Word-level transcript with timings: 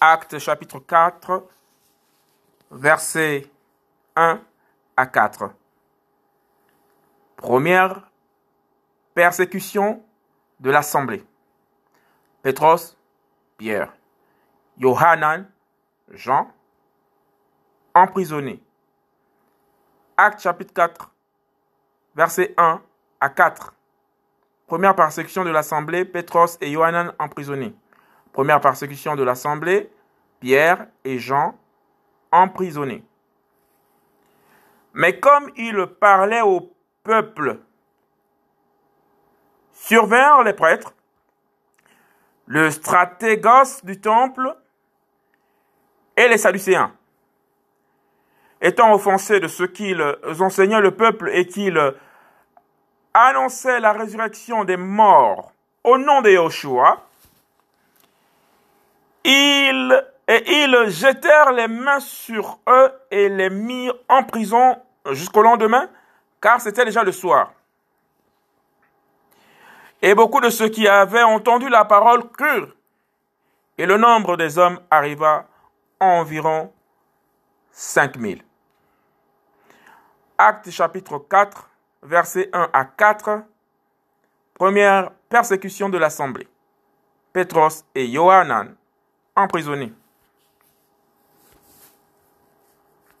Actes 0.00 0.38
chapitre 0.38 0.78
4, 0.78 1.42
versets 2.70 3.50
1 4.14 4.40
à 4.96 5.06
4. 5.06 5.50
Première 7.34 8.08
persécution 9.12 10.00
de 10.60 10.70
l'assemblée. 10.70 11.24
Pétros, 12.42 12.96
Pierre, 13.56 13.92
Yohanan, 14.76 15.46
Jean, 16.12 16.48
emprisonnés. 17.92 18.62
Acte 20.16 20.42
chapitre 20.42 20.72
4, 20.74 21.10
versets 22.14 22.54
1 22.56 22.80
à 23.20 23.28
4. 23.30 23.74
Première 24.68 24.94
persécution 24.94 25.44
de 25.44 25.50
l'assemblée, 25.50 26.04
Pétros 26.04 26.56
et 26.60 26.70
Yohanan 26.70 27.12
emprisonnés. 27.18 27.74
Première 28.32 28.60
persécution 28.60 29.16
de 29.16 29.22
l'assemblée, 29.22 29.90
Pierre 30.40 30.86
et 31.04 31.18
Jean 31.18 31.54
emprisonnés. 32.30 33.04
Mais 34.94 35.18
comme 35.18 35.50
il 35.56 35.86
parlait 36.00 36.40
au 36.40 36.72
peuple, 37.02 37.58
survinrent 39.72 40.42
les 40.42 40.52
prêtres, 40.52 40.94
le 42.46 42.70
stratégos 42.70 43.84
du 43.84 44.00
temple 44.00 44.56
et 46.16 46.28
les 46.28 46.38
Sadducéens. 46.38 46.92
Étant 48.60 48.92
offensés 48.92 49.38
de 49.38 49.46
ce 49.46 49.62
qu'ils 49.62 50.02
enseignaient 50.40 50.80
le 50.80 50.90
peuple 50.90 51.30
et 51.32 51.46
qu'ils 51.46 51.80
annonçaient 53.14 53.80
la 53.80 53.92
résurrection 53.92 54.64
des 54.64 54.76
morts 54.76 55.52
au 55.84 55.96
nom 55.96 56.22
de 56.22 56.30
et 60.28 60.44
ils 60.46 60.90
jetèrent 60.90 61.52
les 61.52 61.68
mains 61.68 62.00
sur 62.00 62.58
eux 62.68 62.92
et 63.10 63.28
les 63.28 63.50
mirent 63.50 63.94
en 64.08 64.22
prison 64.24 64.76
jusqu'au 65.10 65.42
lendemain, 65.42 65.88
car 66.40 66.60
c'était 66.60 66.84
déjà 66.84 67.02
le 67.02 67.12
soir. 67.12 67.52
Et 70.02 70.14
beaucoup 70.14 70.40
de 70.40 70.50
ceux 70.50 70.68
qui 70.68 70.86
avaient 70.86 71.22
entendu 71.22 71.68
la 71.68 71.84
parole 71.84 72.28
crurent, 72.30 72.74
et 73.78 73.86
le 73.86 73.96
nombre 73.96 74.36
des 74.36 74.58
hommes 74.58 74.80
arriva 74.90 75.46
à 75.98 76.06
environ 76.06 76.72
5000. 77.72 78.42
Acte 80.36 80.70
chapitre 80.70 81.18
4, 81.18 81.70
versets 82.02 82.48
1 82.52 82.70
à 82.72 82.84
4. 82.84 83.42
Première 84.54 85.10
persécution 85.28 85.88
de 85.88 85.98
l'assemblée. 85.98 86.48
Pétros 87.32 87.84
et 87.94 88.06
Johanan 88.12 88.74
emprisonnés. 89.42 89.92